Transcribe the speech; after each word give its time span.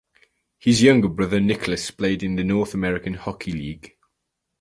His 0.57 0.81
younger 0.81 1.07
brother 1.07 1.39
Nicholas 1.39 1.91
played 1.91 2.23
in 2.23 2.35
the 2.35 2.43
North 2.43 2.73
American 2.73 3.13
Hockey 3.13 3.51
League. 3.51 3.97